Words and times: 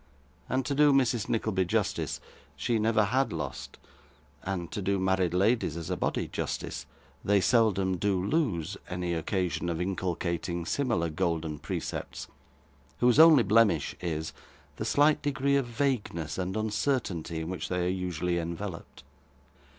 And 0.49 0.65
to 0.65 0.73
do 0.73 0.91
Mrs. 0.91 1.29
Nickleby 1.29 1.63
justice, 1.65 2.19
she 2.55 2.79
never 2.79 3.03
had 3.03 3.31
lost 3.31 3.77
and 4.41 4.71
to 4.71 4.81
do 4.81 4.97
married 4.97 5.35
ladies 5.35 5.77
as 5.77 5.91
a 5.91 5.95
body 5.95 6.27
justice, 6.27 6.87
they 7.23 7.39
seldom 7.39 7.97
do 7.97 8.19
lose 8.19 8.77
any 8.89 9.13
occasion 9.13 9.69
of 9.69 9.79
inculcating 9.79 10.65
similar 10.65 11.11
golden 11.11 11.59
percepts, 11.59 12.27
whose 12.97 13.19
only 13.19 13.43
blemish 13.43 13.95
is, 14.01 14.33
the 14.77 14.85
slight 14.85 15.21
degree 15.21 15.55
of 15.55 15.67
vagueness 15.67 16.39
and 16.39 16.57
uncertainty 16.57 17.41
in 17.41 17.49
which 17.49 17.69
they 17.69 17.85
are 17.85 17.87
usually 17.87 18.39
enveloped. 18.39 19.03